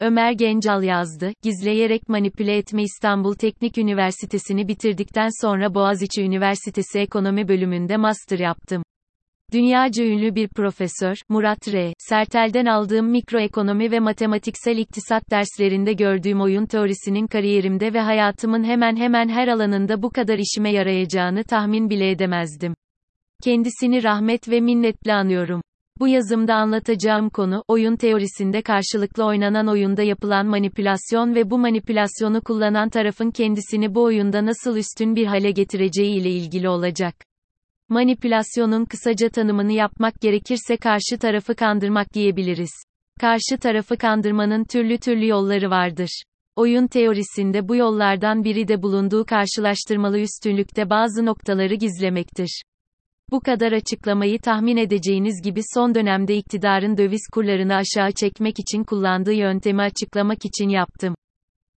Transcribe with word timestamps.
Ömer 0.00 0.32
Gencal 0.32 0.82
yazdı, 0.82 1.32
gizleyerek 1.42 2.08
manipüle 2.08 2.56
etme 2.56 2.82
İstanbul 2.82 3.34
Teknik 3.34 3.78
Üniversitesi'ni 3.78 4.68
bitirdikten 4.68 5.28
sonra 5.42 5.74
Boğaziçi 5.74 6.22
Üniversitesi 6.22 6.98
Ekonomi 6.98 7.48
bölümünde 7.48 7.96
master 7.96 8.38
yaptım. 8.38 8.82
Dünyaca 9.52 10.04
ünlü 10.04 10.34
bir 10.34 10.48
profesör, 10.48 11.16
Murat 11.28 11.72
R. 11.72 11.92
Sertel'den 11.98 12.66
aldığım 12.66 13.06
mikroekonomi 13.06 13.90
ve 13.90 14.00
matematiksel 14.00 14.78
iktisat 14.78 15.30
derslerinde 15.30 15.92
gördüğüm 15.92 16.40
oyun 16.40 16.66
teorisinin 16.66 17.26
kariyerimde 17.26 17.94
ve 17.94 18.00
hayatımın 18.00 18.64
hemen 18.64 18.96
hemen 18.96 19.28
her 19.28 19.48
alanında 19.48 20.02
bu 20.02 20.10
kadar 20.10 20.38
işime 20.38 20.72
yarayacağını 20.72 21.44
tahmin 21.44 21.90
bile 21.90 22.10
edemezdim. 22.10 22.74
Kendisini 23.44 24.02
rahmet 24.02 24.48
ve 24.48 24.60
minnetle 24.60 25.14
anıyorum. 25.14 25.60
Bu 26.00 26.08
yazımda 26.08 26.54
anlatacağım 26.54 27.30
konu, 27.30 27.64
oyun 27.68 27.96
teorisinde 27.96 28.62
karşılıklı 28.62 29.24
oynanan 29.24 29.68
oyunda 29.68 30.02
yapılan 30.02 30.46
manipülasyon 30.46 31.34
ve 31.34 31.50
bu 31.50 31.58
manipülasyonu 31.58 32.40
kullanan 32.40 32.88
tarafın 32.88 33.30
kendisini 33.30 33.94
bu 33.94 34.02
oyunda 34.02 34.46
nasıl 34.46 34.76
üstün 34.76 35.16
bir 35.16 35.26
hale 35.26 35.50
getireceği 35.50 36.20
ile 36.20 36.30
ilgili 36.30 36.68
olacak. 36.68 37.14
Manipülasyonun 37.88 38.84
kısaca 38.84 39.28
tanımını 39.28 39.72
yapmak 39.72 40.20
gerekirse 40.20 40.76
karşı 40.76 41.18
tarafı 41.20 41.54
kandırmak 41.54 42.14
diyebiliriz. 42.14 42.72
Karşı 43.20 43.58
tarafı 43.60 43.96
kandırmanın 43.96 44.64
türlü 44.64 44.98
türlü 44.98 45.26
yolları 45.26 45.70
vardır. 45.70 46.22
Oyun 46.56 46.86
teorisinde 46.86 47.68
bu 47.68 47.76
yollardan 47.76 48.44
biri 48.44 48.68
de 48.68 48.82
bulunduğu 48.82 49.24
karşılaştırmalı 49.24 50.18
üstünlükte 50.18 50.90
bazı 50.90 51.26
noktaları 51.26 51.74
gizlemektir. 51.74 52.62
Bu 53.34 53.40
kadar 53.40 53.72
açıklamayı 53.72 54.38
tahmin 54.38 54.76
edeceğiniz 54.76 55.42
gibi 55.42 55.60
son 55.74 55.94
dönemde 55.94 56.36
iktidarın 56.36 56.96
döviz 56.96 57.28
kurlarını 57.32 57.74
aşağı 57.74 58.12
çekmek 58.12 58.58
için 58.58 58.84
kullandığı 58.84 59.32
yöntemi 59.32 59.82
açıklamak 59.82 60.44
için 60.44 60.68
yaptım. 60.68 61.14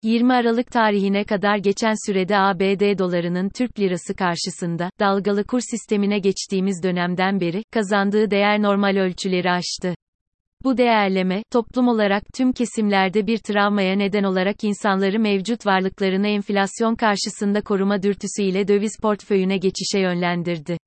20 0.04 0.34
Aralık 0.34 0.72
tarihine 0.72 1.24
kadar 1.24 1.58
geçen 1.58 1.94
sürede 2.08 2.38
ABD 2.38 3.00
dolarının 3.00 3.50
Türk 3.50 3.80
lirası 3.80 4.16
karşısında, 4.16 4.90
dalgalı 5.00 5.44
kur 5.44 5.60
sistemine 5.72 6.20
geçtiğimiz 6.20 6.84
dönemden 6.84 7.40
beri, 7.40 7.64
kazandığı 7.72 8.32
değer 8.32 8.62
normal 8.62 8.98
ölçüleri 8.98 9.52
aştı. 9.52 9.96
Bu 10.64 10.78
değerleme, 10.78 11.44
toplum 11.52 11.88
olarak 11.88 12.24
tüm 12.34 12.54
kesimlerde 12.54 13.28
bir 13.28 13.38
travmaya 13.38 13.96
neden 13.96 14.24
olarak 14.24 14.64
insanları 14.64 15.20
mevcut 15.20 15.66
varlıklarını 15.66 16.28
enflasyon 16.28 16.96
karşısında 16.96 17.62
koruma 17.62 18.04
dürtüsüyle 18.04 18.68
döviz 18.68 18.98
portföyüne 19.02 19.58
geçişe 19.58 20.00
yönlendirdi. 20.00 20.78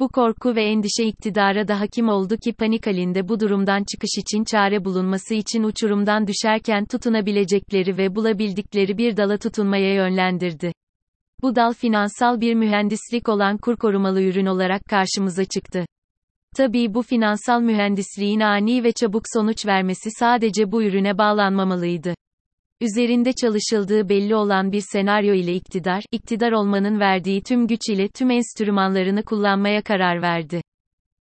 Bu 0.00 0.08
korku 0.08 0.56
ve 0.56 0.64
endişe 0.64 1.04
iktidara 1.04 1.68
da 1.68 1.80
hakim 1.80 2.08
oldu 2.08 2.36
ki 2.36 2.52
panik 2.52 2.86
halinde 2.86 3.28
bu 3.28 3.40
durumdan 3.40 3.84
çıkış 3.84 4.10
için 4.18 4.44
çare 4.44 4.84
bulunması 4.84 5.34
için 5.34 5.62
uçurumdan 5.62 6.26
düşerken 6.26 6.84
tutunabilecekleri 6.84 7.98
ve 7.98 8.14
bulabildikleri 8.14 8.98
bir 8.98 9.16
dala 9.16 9.38
tutunmaya 9.38 9.94
yönlendirdi. 9.94 10.72
Bu 11.42 11.56
dal 11.56 11.72
finansal 11.72 12.40
bir 12.40 12.54
mühendislik 12.54 13.28
olan 13.28 13.58
kur 13.58 13.76
korumalı 13.76 14.22
ürün 14.22 14.46
olarak 14.46 14.82
karşımıza 14.84 15.44
çıktı. 15.44 15.84
Tabii 16.56 16.94
bu 16.94 17.02
finansal 17.02 17.60
mühendisliğin 17.60 18.40
ani 18.40 18.84
ve 18.84 18.92
çabuk 18.92 19.22
sonuç 19.34 19.66
vermesi 19.66 20.10
sadece 20.10 20.72
bu 20.72 20.82
ürüne 20.82 21.18
bağlanmamalıydı. 21.18 22.14
Üzerinde 22.82 23.32
çalışıldığı 23.32 24.08
belli 24.08 24.34
olan 24.34 24.72
bir 24.72 24.82
senaryo 24.92 25.34
ile 25.34 25.54
iktidar, 25.54 26.04
iktidar 26.12 26.52
olmanın 26.52 27.00
verdiği 27.00 27.42
tüm 27.42 27.66
güç 27.66 27.88
ile 27.90 28.08
tüm 28.08 28.30
enstrümanlarını 28.30 29.22
kullanmaya 29.22 29.82
karar 29.82 30.22
verdi. 30.22 30.62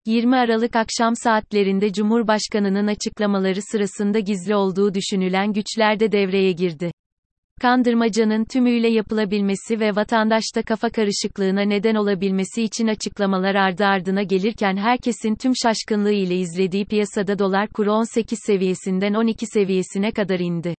20 0.06 0.36
Aralık 0.36 0.76
akşam 0.76 1.16
saatlerinde 1.16 1.92
Cumhurbaşkanının 1.92 2.86
açıklamaları 2.86 3.62
sırasında 3.62 4.18
gizli 4.18 4.54
olduğu 4.54 4.94
düşünülen 4.94 5.52
güçler 5.52 6.00
de 6.00 6.12
devreye 6.12 6.52
girdi. 6.52 6.90
Kandırmacanın 7.60 8.44
tümüyle 8.44 8.88
yapılabilmesi 8.88 9.80
ve 9.80 9.96
vatandaşta 9.96 10.62
kafa 10.62 10.90
karışıklığına 10.90 11.62
neden 11.62 11.94
olabilmesi 11.94 12.62
için 12.62 12.86
açıklamalar 12.86 13.54
ardı 13.54 13.84
ardına 13.84 14.22
gelirken 14.22 14.76
herkesin 14.76 15.34
tüm 15.34 15.52
şaşkınlığı 15.62 16.12
ile 16.12 16.36
izlediği 16.36 16.84
piyasada 16.84 17.38
dolar 17.38 17.68
kuru 17.68 17.92
18 17.92 18.38
seviyesinden 18.46 19.14
12 19.14 19.46
seviyesine 19.46 20.12
kadar 20.12 20.40
indi. 20.40 20.74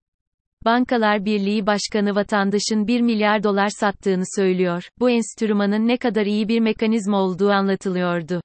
Bankalar 0.65 1.25
Birliği 1.25 1.67
Başkanı 1.67 2.15
vatandaşın 2.15 2.87
1 2.87 3.01
milyar 3.01 3.43
dolar 3.43 3.69
sattığını 3.69 4.23
söylüyor. 4.35 4.89
Bu 4.99 5.09
enstrümanın 5.09 5.87
ne 5.87 5.97
kadar 5.97 6.25
iyi 6.25 6.47
bir 6.47 6.59
mekanizma 6.59 7.17
olduğu 7.17 7.49
anlatılıyordu. 7.49 8.41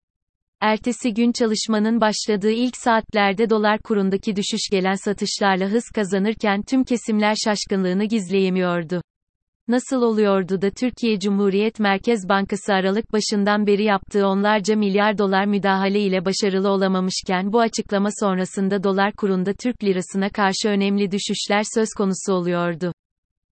Ertesi 0.60 1.14
gün 1.14 1.32
çalışmanın 1.32 2.00
başladığı 2.00 2.50
ilk 2.50 2.76
saatlerde 2.76 3.50
dolar 3.50 3.78
kurundaki 3.78 4.36
düşüş 4.36 4.60
gelen 4.70 4.94
satışlarla 4.94 5.68
hız 5.68 5.84
kazanırken 5.94 6.62
tüm 6.62 6.84
kesimler 6.84 7.36
şaşkınlığını 7.44 8.04
gizleyemiyordu. 8.04 9.02
Nasıl 9.68 10.02
oluyordu 10.02 10.62
da 10.62 10.70
Türkiye 10.70 11.18
Cumhuriyet 11.18 11.80
Merkez 11.80 12.28
Bankası 12.28 12.72
Aralık 12.74 13.12
başından 13.12 13.66
beri 13.66 13.84
yaptığı 13.84 14.26
onlarca 14.26 14.76
milyar 14.76 15.18
dolar 15.18 15.44
müdahale 15.44 16.00
ile 16.00 16.24
başarılı 16.24 16.68
olamamışken 16.68 17.52
bu 17.52 17.60
açıklama 17.60 18.08
sonrasında 18.20 18.84
dolar 18.84 19.12
kurunda 19.12 19.52
Türk 19.52 19.84
lirasına 19.84 20.30
karşı 20.30 20.68
önemli 20.68 21.10
düşüşler 21.10 21.62
söz 21.74 21.88
konusu 21.98 22.32
oluyordu. 22.32 22.92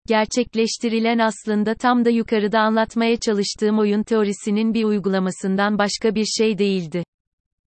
Gerçekleştirilen 0.09 1.19
aslında 1.19 1.75
tam 1.75 2.05
da 2.05 2.11
yukarıda 2.11 2.61
anlatmaya 2.61 3.17
çalıştığım 3.17 3.79
oyun 3.79 4.03
teorisinin 4.03 4.75
bir 4.75 4.85
uygulamasından 4.85 5.79
başka 5.79 6.15
bir 6.15 6.25
şey 6.25 6.59
değildi. 6.59 7.05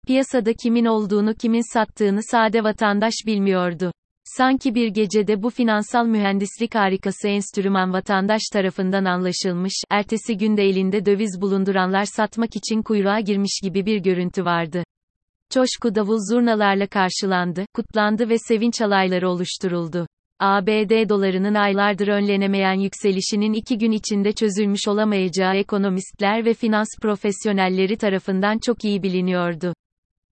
Piyasada 0.06 0.52
kimin 0.52 0.84
olduğunu 0.84 1.34
kimin 1.34 1.72
sattığını 1.74 2.20
sade 2.22 2.64
vatandaş 2.64 3.14
bilmiyordu. 3.26 3.92
Sanki 4.38 4.74
bir 4.74 4.88
gecede 4.88 5.42
bu 5.42 5.50
finansal 5.50 6.06
mühendislik 6.06 6.74
harikası 6.74 7.28
enstrüman 7.28 7.92
vatandaş 7.92 8.42
tarafından 8.52 9.04
anlaşılmış, 9.04 9.72
ertesi 9.90 10.36
günde 10.36 10.62
elinde 10.62 11.06
döviz 11.06 11.40
bulunduranlar 11.40 12.04
satmak 12.04 12.56
için 12.56 12.82
kuyruğa 12.82 13.20
girmiş 13.20 13.60
gibi 13.62 13.86
bir 13.86 13.98
görüntü 13.98 14.44
vardı. 14.44 14.84
Coşku 15.50 15.94
davul 15.94 16.18
zurnalarla 16.30 16.86
karşılandı, 16.86 17.66
kutlandı 17.74 18.28
ve 18.28 18.38
sevinç 18.38 18.80
alayları 18.80 19.28
oluşturuldu. 19.28 20.06
ABD 20.40 21.08
dolarının 21.08 21.54
aylardır 21.54 22.08
önlenemeyen 22.08 22.80
yükselişinin 22.80 23.52
iki 23.52 23.78
gün 23.78 23.90
içinde 23.90 24.32
çözülmüş 24.32 24.88
olamayacağı 24.88 25.54
ekonomistler 25.56 26.44
ve 26.44 26.54
finans 26.54 26.88
profesyonelleri 27.02 27.96
tarafından 27.96 28.58
çok 28.58 28.84
iyi 28.84 29.02
biliniyordu. 29.02 29.74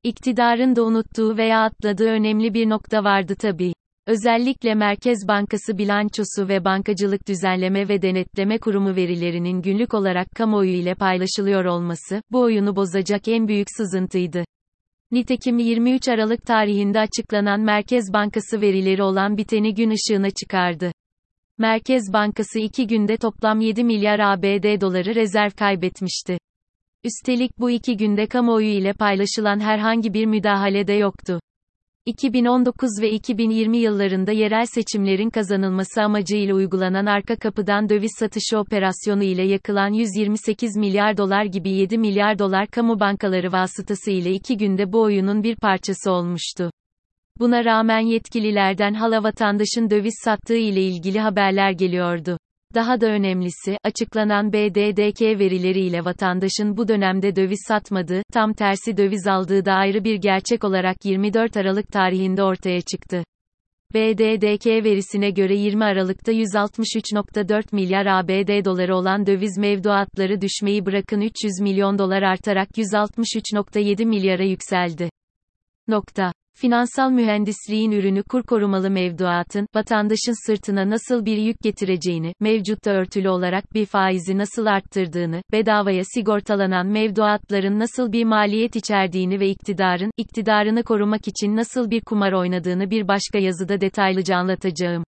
İktidarın 0.03 0.77
da 0.77 0.84
unuttuğu 0.84 1.37
veya 1.37 1.62
atladığı 1.62 2.09
önemli 2.09 2.55
bir 2.55 2.69
nokta 2.69 3.05
vardı 3.05 3.34
tabii. 3.38 3.72
Özellikle 4.06 4.75
Merkez 4.75 5.28
Bankası 5.28 5.78
bilançosu 5.78 6.49
ve 6.49 6.65
Bankacılık 6.65 7.28
Düzenleme 7.28 7.88
ve 7.88 8.03
Denetleme 8.03 8.59
Kurumu 8.59 8.97
verilerinin 8.97 9.62
günlük 9.62 9.94
olarak 9.94 10.31
kamuoyu 10.37 10.71
ile 10.71 10.94
paylaşılıyor 10.94 11.65
olması, 11.65 12.22
bu 12.31 12.41
oyunu 12.41 12.77
bozacak 12.77 13.28
en 13.28 13.49
büyük 13.49 13.66
sızıntıydı. 13.77 14.44
Nitekim 15.11 15.59
23 15.59 16.09
Aralık 16.09 16.47
tarihinde 16.47 17.00
açıklanan 17.00 17.61
Merkez 17.61 18.12
Bankası 18.12 18.61
verileri 18.61 19.03
olan 19.03 19.37
biteni 19.37 19.75
gün 19.75 19.91
ışığına 19.91 20.31
çıkardı. 20.31 20.93
Merkez 21.59 22.12
Bankası 22.12 22.59
iki 22.59 22.87
günde 22.87 23.17
toplam 23.17 23.61
7 23.61 23.84
milyar 23.84 24.19
ABD 24.19 24.81
doları 24.81 25.15
rezerv 25.15 25.50
kaybetmişti. 25.50 26.38
Üstelik 27.05 27.59
bu 27.59 27.71
iki 27.71 27.97
günde 27.97 28.27
kamuoyu 28.27 28.69
ile 28.69 28.93
paylaşılan 28.93 29.61
herhangi 29.61 30.15
bir 30.15 30.27
müdahale 30.27 30.87
de 30.87 30.93
yoktu. 30.93 31.41
2019 32.06 32.91
ve 33.03 33.11
2020 33.11 33.78
yıllarında 33.78 34.33
yerel 34.33 34.66
seçimlerin 34.66 35.31
kazanılması 35.31 36.03
amacıyla 36.03 36.55
uygulanan 36.55 37.06
arka 37.06 37.37
kapıdan 37.37 37.88
döviz 37.88 38.11
satışı 38.19 38.59
operasyonu 38.59 39.22
ile 39.22 39.43
yakılan 39.43 39.93
128 39.93 40.77
milyar 40.77 41.16
dolar 41.16 41.44
gibi 41.44 41.71
7 41.71 41.99
milyar 41.99 42.38
dolar 42.38 42.66
kamu 42.66 43.00
bankaları 43.00 43.53
vasıtası 43.53 44.11
ile 44.11 44.31
iki 44.31 44.56
günde 44.56 44.93
bu 44.93 45.03
oyunun 45.03 45.43
bir 45.43 45.56
parçası 45.56 46.12
olmuştu. 46.12 46.71
Buna 47.38 47.65
rağmen 47.65 48.00
yetkililerden 48.00 48.94
hala 48.94 49.22
vatandaşın 49.22 49.91
döviz 49.91 50.15
sattığı 50.25 50.56
ile 50.56 50.82
ilgili 50.82 51.20
haberler 51.20 51.70
geliyordu. 51.70 52.38
Daha 52.75 53.00
da 53.00 53.06
önemlisi, 53.06 53.78
açıklanan 53.84 54.52
BDDK 54.52 55.20
verileriyle 55.20 56.05
vatandaşın 56.05 56.76
bu 56.76 56.88
dönemde 56.88 57.37
döviz 57.37 57.64
satmadığı, 57.69 58.22
tam 58.32 58.52
tersi 58.52 58.96
döviz 58.96 59.26
aldığı 59.26 59.64
da 59.64 59.72
ayrı 59.72 60.05
bir 60.05 60.14
gerçek 60.14 60.64
olarak 60.64 60.96
24 61.05 61.56
Aralık 61.56 61.88
tarihinde 61.88 62.43
ortaya 62.43 62.81
çıktı. 62.81 63.25
BDDK 63.94 64.67
verisine 64.67 65.31
göre 65.31 65.55
20 65.55 65.84
Aralık'ta 65.84 66.32
163.4 66.32 67.64
milyar 67.72 68.06
ABD 68.06 68.64
doları 68.64 68.96
olan 68.96 69.26
döviz 69.26 69.58
mevduatları 69.58 70.40
düşmeyi 70.40 70.87
bırakın 70.87 71.20
300 71.20 71.61
milyon 71.61 71.99
dolar 71.99 72.22
artarak 72.22 72.69
163.7 72.69 74.05
milyara 74.05 74.44
yükseldi. 74.44 75.11
Nokta. 75.88 76.32
Finansal 76.60 77.10
mühendisliğin 77.10 77.92
ürünü 77.92 78.22
kur 78.22 78.42
korumalı 78.42 78.90
mevduatın, 78.90 79.66
vatandaşın 79.74 80.46
sırtına 80.46 80.90
nasıl 80.90 81.24
bir 81.24 81.36
yük 81.36 81.60
getireceğini, 81.60 82.34
mevcutta 82.40 82.90
örtülü 82.90 83.28
olarak 83.28 83.74
bir 83.74 83.86
faizi 83.86 84.38
nasıl 84.38 84.66
arttırdığını, 84.66 85.42
bedavaya 85.52 86.02
sigortalanan 86.14 86.86
mevduatların 86.86 87.78
nasıl 87.78 88.12
bir 88.12 88.24
maliyet 88.24 88.76
içerdiğini 88.76 89.40
ve 89.40 89.48
iktidarın, 89.48 90.10
iktidarını 90.16 90.82
korumak 90.82 91.28
için 91.28 91.56
nasıl 91.56 91.90
bir 91.90 92.00
kumar 92.00 92.32
oynadığını 92.32 92.90
bir 92.90 93.08
başka 93.08 93.38
yazıda 93.38 93.80
detaylıca 93.80 94.36
anlatacağım. 94.36 95.04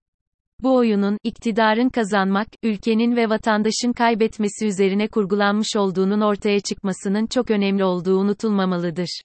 Bu 0.62 0.76
oyunun, 0.76 1.18
iktidarın 1.24 1.88
kazanmak, 1.88 2.48
ülkenin 2.62 3.16
ve 3.16 3.28
vatandaşın 3.28 3.92
kaybetmesi 3.92 4.66
üzerine 4.66 5.08
kurgulanmış 5.08 5.76
olduğunun 5.76 6.20
ortaya 6.20 6.60
çıkmasının 6.60 7.26
çok 7.26 7.50
önemli 7.50 7.84
olduğu 7.84 8.18
unutulmamalıdır. 8.18 9.20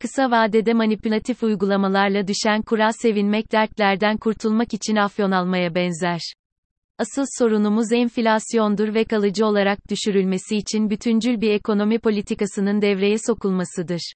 Kısa 0.00 0.30
vadede 0.30 0.74
manipülatif 0.74 1.42
uygulamalarla 1.42 2.28
düşen 2.28 2.62
kura 2.62 2.92
sevinmek 2.92 3.52
dertlerden 3.52 4.16
kurtulmak 4.16 4.74
için 4.74 4.96
afyon 4.96 5.30
almaya 5.30 5.74
benzer. 5.74 6.20
Asıl 6.98 7.24
sorunumuz 7.38 7.92
enflasyondur 7.92 8.94
ve 8.94 9.04
kalıcı 9.04 9.46
olarak 9.46 9.78
düşürülmesi 9.90 10.56
için 10.56 10.90
bütüncül 10.90 11.40
bir 11.40 11.50
ekonomi 11.50 11.98
politikasının 11.98 12.82
devreye 12.82 13.16
sokulmasıdır. 13.26 14.12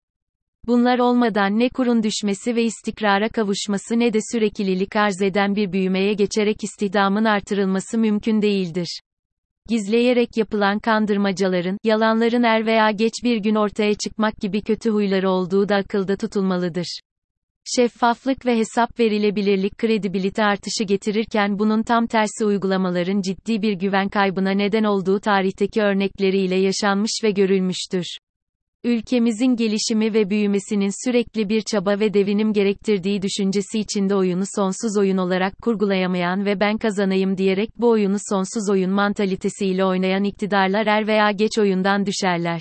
Bunlar 0.67 0.99
olmadan 0.99 1.59
ne 1.59 1.69
kurun 1.69 2.03
düşmesi 2.03 2.57
ve 2.57 2.63
istikrara 2.63 3.29
kavuşması 3.29 3.99
ne 3.99 4.13
de 4.13 4.19
süreklilik 4.33 4.97
arz 4.97 5.23
eden 5.23 5.57
bir 5.57 5.73
büyümeye 5.73 6.15
geçerek 6.15 6.65
istihdamın 6.65 7.25
artırılması 7.25 7.99
mümkün 7.99 8.43
değildir. 8.43 9.01
Gizleyerek 9.69 10.37
yapılan 10.37 10.79
kandırmacaların, 10.79 11.79
yalanların 11.85 12.43
er 12.43 12.67
veya 12.67 12.91
geç 12.91 13.13
bir 13.25 13.37
gün 13.37 13.55
ortaya 13.55 13.95
çıkmak 13.95 14.37
gibi 14.37 14.63
kötü 14.63 14.91
huyları 14.91 15.31
olduğu 15.31 15.69
da 15.69 15.77
akılda 15.77 16.17
tutulmalıdır. 16.17 17.01
Şeffaflık 17.77 18.47
ve 18.47 18.59
hesap 18.59 19.01
verilebilirlik 19.01 19.79
kredibilite 19.79 20.45
artışı 20.45 20.85
getirirken 20.85 21.59
bunun 21.59 21.83
tam 21.83 22.07
tersi 22.07 22.45
uygulamaların 22.45 23.21
ciddi 23.21 23.63
bir 23.63 23.73
güven 23.73 24.09
kaybına 24.09 24.51
neden 24.51 24.85
olduğu 24.85 25.21
tarihteki 25.21 25.83
örnekleriyle 25.83 26.57
yaşanmış 26.57 27.21
ve 27.25 27.31
görülmüştür. 27.31 28.05
Ülkemizin 28.85 29.57
gelişimi 29.57 30.15
ve 30.15 30.31
büyümesinin 30.31 31.05
sürekli 31.05 31.49
bir 31.49 31.63
çaba 31.73 32.01
ve 32.01 32.15
devinim 32.15 32.53
gerektirdiği 32.53 33.23
düşüncesi 33.23 33.79
içinde 33.79 34.15
oyunu 34.15 34.45
sonsuz 34.57 34.99
oyun 34.99 35.17
olarak 35.17 35.59
kurgulayamayan 35.63 36.45
ve 36.45 36.61
ben 36.61 36.79
kazanayım 36.79 37.37
diyerek 37.37 37.71
bu 37.77 37.91
oyunu 37.91 38.17
sonsuz 38.31 38.71
oyun 38.71 38.91
mantalitesiyle 38.91 39.85
oynayan 39.85 40.25
iktidarlar 40.25 40.87
er 40.87 41.07
veya 41.07 41.31
geç 41.31 41.59
oyundan 41.59 42.07
düşerler. 42.07 42.61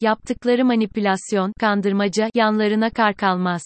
Yaptıkları 0.00 0.64
manipülasyon, 0.64 1.52
kandırmaca, 1.60 2.30
yanlarına 2.34 2.90
kar 2.90 3.14
kalmaz. 3.14 3.62